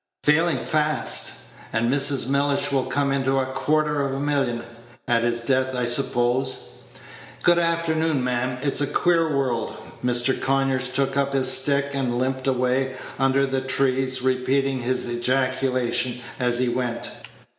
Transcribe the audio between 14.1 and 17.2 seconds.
repeating this ejaculation as he went.